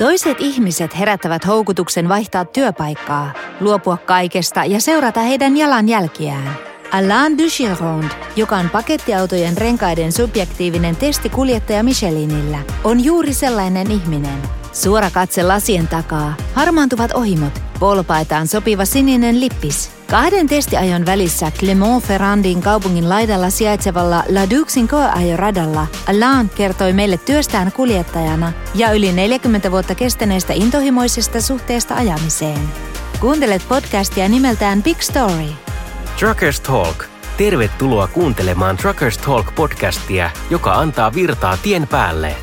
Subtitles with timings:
[0.00, 6.56] Toiset ihmiset herättävät houkutuksen vaihtaa työpaikkaa, luopua kaikesta ja seurata heidän jalanjälkiään.
[6.92, 14.42] Alain Duchironde, joka on pakettiautojen renkaiden subjektiivinen testikuljettaja Michelinillä, on juuri sellainen ihminen.
[14.72, 19.90] Suora katse lasien takaa, harmaantuvat ohimot, polpaitaan sopiva sininen lippis.
[20.10, 28.52] Kahden testiajon välissä Clermont-Ferrandin kaupungin laidalla sijaitsevalla La Duxin koeajoradalla Alain kertoi meille työstään kuljettajana
[28.74, 32.68] ja yli 40 vuotta kestäneestä intohimoisesta suhteesta ajamiseen.
[33.20, 35.48] Kuuntelet podcastia nimeltään Big Story–
[36.20, 37.04] Truckers Talk.
[37.36, 42.36] Tervetuloa kuuntelemaan Truckers Talk podcastia, joka antaa virtaa tien päälle.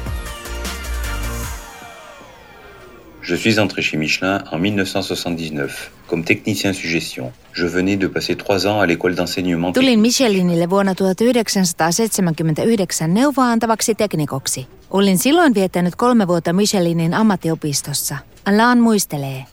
[3.27, 7.33] Je suis entré chez Michelin en 1979 comme technicien suggestion.
[7.51, 9.73] Je venais de passer trois ans à l'école d'enseignement.
[9.73, 14.67] Tulin Michelinille vuonna 1979 neuvoa antavaksi teknikoksi.
[14.91, 18.17] Olin silloin viettänyt kolme vuotta Michelinin ammattiopistossa.
[18.45, 19.45] Alain muistelee.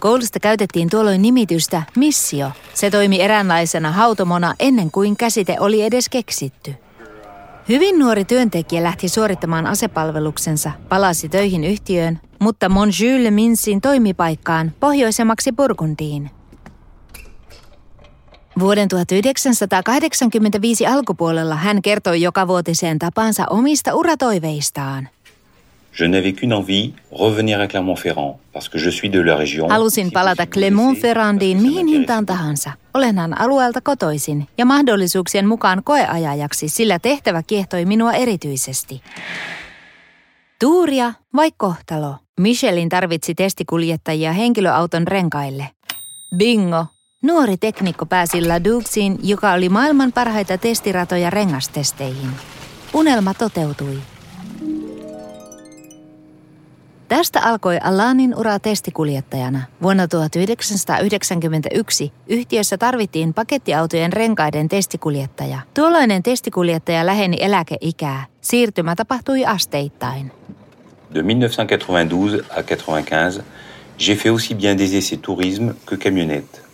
[0.00, 2.50] Koulusta käytettiin tuolloin nimitystä missio.
[2.74, 6.74] Se toimi eräänlaisena hautomona ennen kuin käsite oli edes keksitty.
[7.68, 16.30] Hyvin nuori työntekijä lähti suorittamaan asepalveluksensa, palasi töihin yhtiöön, mutta Monjulle Minsin toimipaikkaan pohjoisemmaksi Burgundiin.
[18.58, 25.08] Vuoden 1985 alkupuolella hän kertoi joka vuotiseen tapansa omista uratoiveistaan.
[25.98, 29.70] Je n'avais qu'une envie, revenir à Clermont-Ferrand, parce que je suis de la région.
[29.70, 32.72] Halusin palata Clermont-Ferrandiin mihin hintaan tahansa.
[32.94, 39.02] Olenhan alueelta kotoisin ja mahdollisuuksien mukaan koeajajaksi, sillä tehtävä kiehtoi minua erityisesti.
[40.60, 42.16] Tuuria vai kohtalo?
[42.40, 45.68] Michelin tarvitsi testikuljettajia henkilöauton renkaille.
[46.36, 46.86] Bingo!
[47.22, 52.30] Nuori teknikko pääsi Laduxiin, joka oli maailman parhaita testiratoja rengastesteihin.
[52.94, 53.98] Unelma toteutui.
[57.08, 59.62] Tästä alkoi Alanin ura testikuljettajana.
[59.82, 65.58] Vuonna 1991 yhtiössä tarvittiin pakettiautojen renkaiden testikuljettaja.
[65.74, 68.24] Tuolloinen testikuljettaja läheni eläkeikää.
[68.40, 70.32] Siirtymä tapahtui asteittain.
[71.14, 73.42] De 1992 à 95,
[73.98, 76.65] j'ai fait aussi bien des essais tourisme que camionnette.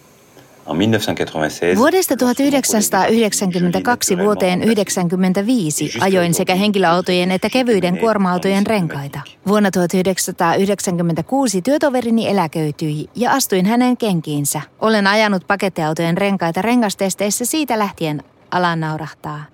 [1.76, 9.20] Vuodesta 1992 vuoteen 1995 ajoin sekä henkilöautojen että kevyiden kuorma-autojen renkaita.
[9.46, 14.60] Vuonna 1996 työtoverini eläköityi ja astuin hänen kenkiinsä.
[14.80, 19.44] Olen ajanut pakettiautojen renkaita rengastesteissä siitä lähtien, Alan naurahtaa.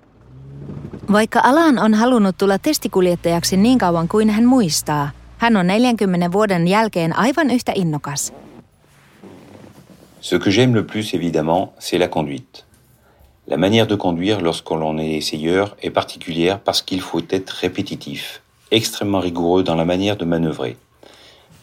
[1.11, 6.67] Vaikka Alan on halunnut tulla testikuljettajaksi niin kauan kuin hän muistaa, hän on 40 vuoden
[6.67, 8.33] jälkeen aivan yhtä innokas–
[10.21, 12.65] Ce que j'aime le plus, évidemment, c'est la conduite.
[13.47, 19.19] La manière de conduire lorsqu'on est essayeur est particulière parce qu'il faut être répétitif, extrêmement
[19.19, 20.77] rigoureux dans la manière de manœuvrer.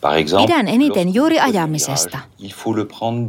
[0.01, 2.19] Par exemple, Pidän eniten juuri ajamisesta.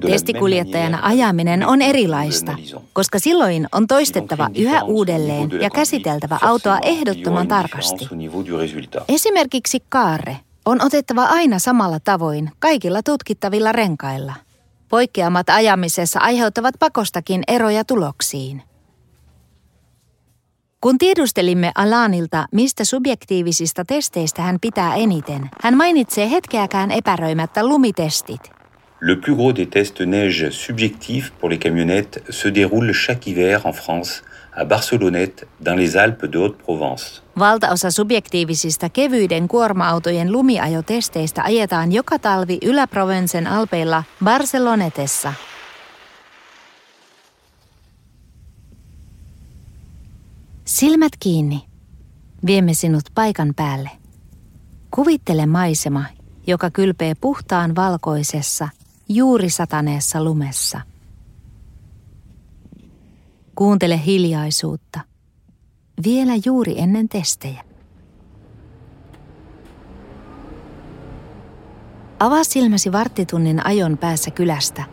[0.08, 2.56] Testikuljettajana ajaminen on erilaista,
[2.94, 8.08] koska silloin on toistettava yhä uudelleen ja käsiteltävä autoa ehdottoman tarkasti.
[9.10, 14.34] Esimerkiksi kaarre on otettava aina samalla tavoin kaikilla tutkittavilla renkailla–
[14.90, 18.62] Poikkeamat ajamisessa aiheuttavat pakostakin eroja tuloksiin.
[20.82, 28.42] Kun tiedustelimme Alanilta, mistä subjektiivisista testeistä hän pitää eniten, hän mainitsee hetkeäkään epäröimättä lumitestit.
[29.02, 33.74] Le plus gros des tests neige subjectifs pour les camionnettes se déroule chaque hiver en
[33.74, 34.24] France–
[34.58, 37.22] à Barcelonnette, dans les Alpes de Haute-Provence.
[37.40, 45.34] Valtaosa subjektiivisista kevyiden kuorma-autojen lumiajotesteistä ajetaan joka talvi Ylä-Provencen alpeilla Barcelonetessa.
[50.66, 51.64] Silmät kiinni.
[52.46, 53.90] Viemme sinut paikan päälle.
[54.92, 56.06] Kuvittele maisema,
[56.48, 58.70] joka kylpee puhtaan valkoisessa,
[59.10, 60.82] juuri sataneessa lumessa–
[63.58, 65.00] Kuuntele hiljaisuutta.
[66.06, 67.64] Vielä juuri ennen testejä.
[72.20, 74.84] Avaa silmäsi varttitunnin ajon päässä kylästä,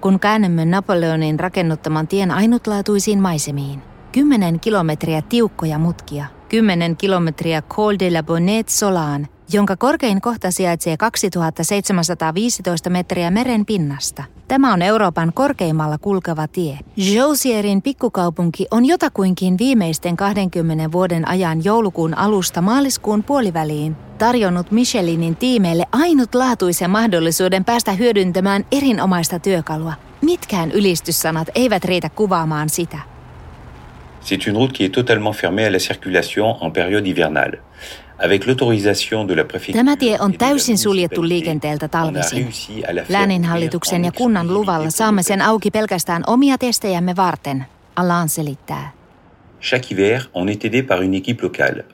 [0.00, 3.82] kun käännämme Napoleonin rakennuttaman tien ainutlaatuisiin maisemiin.
[4.12, 10.96] Kymmenen kilometriä tiukkoja mutkia, kymmenen kilometriä Col de la Bonnet Solaan, jonka korkein kohta sijaitsee
[10.96, 14.24] 2715 metriä meren pinnasta.
[14.48, 16.78] Tämä on Euroopan korkeimmalla kulkeva tie.
[16.96, 25.84] Josierin pikkukaupunki on jotakuinkin viimeisten 20 vuoden ajan joulukuun alusta maaliskuun puoliväliin tarjonnut Michelinin tiimeille
[25.92, 29.92] ainutlaatuisen mahdollisuuden päästä hyödyntämään erinomaista työkalua.
[30.20, 32.98] Mitkään ylistyssanat eivät riitä kuvaamaan sitä.
[34.24, 37.58] C'est une route qui est totalement fermée à la circulation en période hivernale.
[39.72, 42.48] Tämä tie on täysin suljettu liikenteeltä talvisin.
[43.08, 47.64] Lääninhallituksen ja kunnan luvalla saamme sen auki pelkästään omia testejämme varten,
[47.96, 48.92] Alan selittää.
[49.62, 51.84] Chaque hiver, on est aidé par une équipe locale.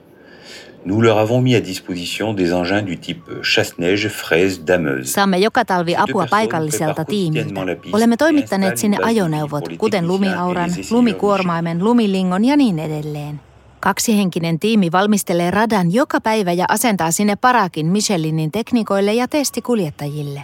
[0.84, 5.12] Nous leur avons mis à disposition des engins du type chasse-neige, fraise, dameuse.
[5.12, 7.60] Saamme joka talvi apua paikalliselta tiimiltä.
[7.92, 13.40] Olemme toimittaneet sinne ajoneuvot, kuten lumiauran, lumikuormaimen, lumilingon ja niin edelleen.
[13.80, 20.42] Kaksihenkinen tiimi valmistelee radan joka päivä ja asentaa sinne parakin Michelinin teknikoille ja testikuljettajille.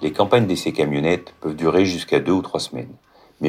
[0.00, 3.03] Les campagnes de ces camionnettes peuvent durer jusqu'à deux ou trois semaines.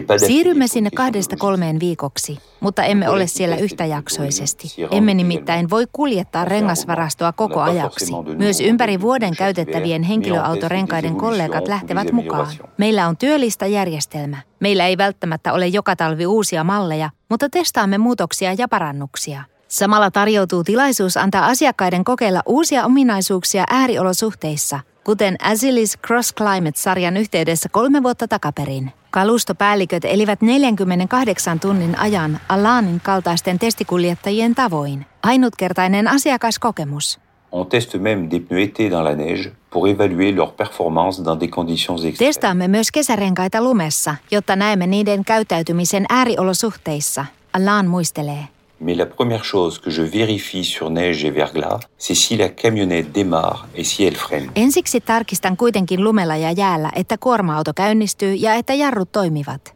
[0.07, 4.67] Pas Siirrymme sinne des kahdesta kolmeen viikoksi, mutta emme ole siellä yhtäjaksoisesti.
[4.91, 8.13] Emme nimittäin voi kuljettaa rengasvarastoa koko ajaksi.
[8.37, 12.47] Myös ympäri vuoden käytettävien henkilöautorenkaiden kollegat lähtevät mukaan.
[12.77, 14.37] Meillä on työllistä järjestelmä.
[14.59, 19.43] Meillä ei välttämättä ole joka talvi uusia malleja, mutta testaamme muutoksia ja parannuksia.
[19.75, 28.04] Samalla tarjoutuu tilaisuus antaa asiakkaiden kokeilla uusia ominaisuuksia ääriolosuhteissa, kuten Azilis Cross Climate-sarjan yhteydessä kolme
[28.04, 28.92] vuotta takaperin.
[29.12, 35.06] Kalustopäälliköt elivät 48 tunnin ajan Alanin kaltaisten testikuljettajien tavoin.
[35.24, 37.19] Ainutkertainen asiakaskokemus.
[37.51, 41.50] On teste même des pneus été dans la neige pour évaluer leur performance dans des
[41.50, 42.27] conditions extrêmes.
[42.27, 47.25] Testaamme myös kesärenkaita lumessa, jotta näemme niiden käyttäytymisen ääriolosuhteissa.
[47.54, 48.54] Alan muistelee.
[48.80, 53.12] Mais la première chose que je vérifie sur neige et verglas, c'est si la camionnette
[53.13, 54.51] démarre et si elle freine.
[54.56, 59.75] Ensiksi tarkistan kuitenkin lumella ja jäällä, että kuorma-auto käynnistyy ja että jarrut toimivat.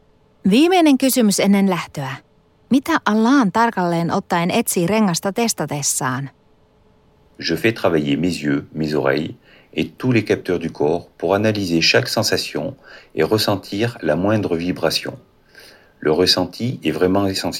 [0.49, 2.15] Viimeinen kysymys ennen lähtöä.
[2.69, 6.29] Mitä Alan tarkalleen ottaen etsii rengasta testatessaan?
[7.49, 9.35] Je fais travailler mes yeux, mes oreilles
[9.73, 12.75] et tous les capteurs du corps pour analyser chaque sensation
[13.15, 15.13] et ressentir la moindre vibration.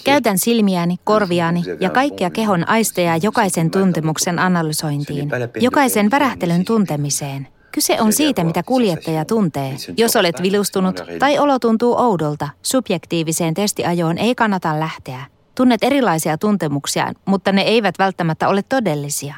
[0.04, 7.48] Käytän silmiäni, korviani ja kaikkia kehon aisteja jokaisen tuntemuksen analysointiin, jokaisen värähtelyn tuntemiseen.
[7.72, 9.76] Kyse on siitä, mitä kuljettaja tuntee.
[9.98, 15.26] Jos olet vilustunut tai olo tuntuu oudolta, subjektiiviseen testiajoon ei kannata lähteä.
[15.56, 19.36] Tunnet erilaisia tuntemuksia, mutta ne eivät välttämättä ole todellisia.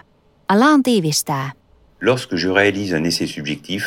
[0.50, 1.52] Alan tiivistää.
[2.02, 3.84] Lorsque je réalise un essai subjectif,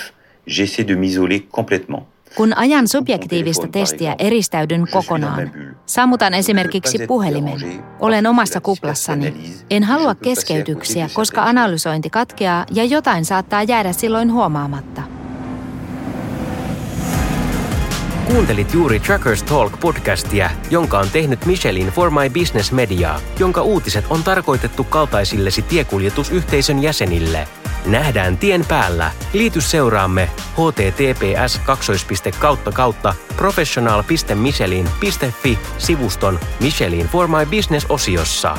[0.47, 2.14] j'essaie de m'isoler complètement.
[2.37, 5.51] Kun ajan subjektiivista testiä, eristäydyn kokonaan.
[5.87, 7.85] Sammutan esimerkiksi puhelimen.
[8.01, 9.55] Olen omassa kuplassani.
[9.71, 15.03] En halua keskeytyksiä, koska analysointi katkeaa ja jotain saattaa jäädä silloin huomaamatta.
[18.27, 24.05] Kuuntelit juuri Truckers Talk podcastia, jonka on tehnyt Michelin For My Business Media, jonka uutiset
[24.11, 27.49] on tarkoitettu kaltaisillesi tiekuljetusyhteisön jäsenille.
[27.87, 29.11] Nähdään tien päällä.
[29.33, 31.61] Liity seuraamme https
[32.73, 38.57] kautta professional.michelin.fi sivuston Michelin For My Business osiossa.